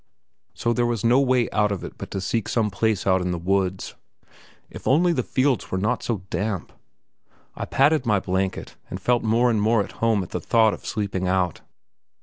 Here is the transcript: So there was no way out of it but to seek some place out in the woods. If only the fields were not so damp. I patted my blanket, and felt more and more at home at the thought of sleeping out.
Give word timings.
So 0.55 0.73
there 0.73 0.87
was 0.87 1.03
no 1.03 1.19
way 1.21 1.47
out 1.51 1.71
of 1.71 1.83
it 1.83 1.93
but 1.95 2.09
to 2.09 2.21
seek 2.21 2.49
some 2.49 2.71
place 2.71 3.05
out 3.05 3.21
in 3.21 3.29
the 3.29 3.37
woods. 3.37 3.93
If 4.67 4.87
only 4.87 5.13
the 5.13 5.21
fields 5.21 5.69
were 5.69 5.77
not 5.77 6.01
so 6.01 6.23
damp. 6.31 6.73
I 7.55 7.65
patted 7.65 8.03
my 8.07 8.19
blanket, 8.19 8.75
and 8.89 8.99
felt 8.99 9.21
more 9.21 9.51
and 9.51 9.61
more 9.61 9.83
at 9.83 9.91
home 10.01 10.23
at 10.23 10.31
the 10.31 10.41
thought 10.41 10.73
of 10.73 10.87
sleeping 10.87 11.27
out. 11.27 11.61